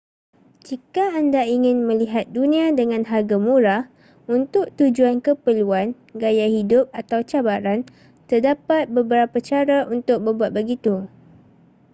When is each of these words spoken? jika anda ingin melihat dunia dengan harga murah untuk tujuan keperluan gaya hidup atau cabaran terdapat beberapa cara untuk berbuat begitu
jika 0.67 1.03
anda 1.19 1.41
ingin 1.55 1.77
melihat 1.89 2.25
dunia 2.37 2.65
dengan 2.79 3.03
harga 3.11 3.37
murah 3.47 3.83
untuk 4.35 4.65
tujuan 4.79 5.17
keperluan 5.27 5.87
gaya 6.21 6.47
hidup 6.55 6.85
atau 7.01 7.19
cabaran 7.29 7.79
terdapat 8.29 8.83
beberapa 8.97 9.37
cara 9.49 9.79
untuk 9.95 10.17
berbuat 10.25 10.51
begitu 10.59 10.95